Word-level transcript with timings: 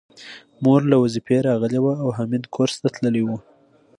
مور 0.63 0.81
له 0.91 0.95
وظيفې 1.03 1.37
راغلې 1.49 1.79
وه 1.81 1.93
او 2.03 2.09
حميد 2.17 2.43
کورس 2.55 2.75
ته 2.81 2.87
تللی 2.95 3.23
و 3.25 3.29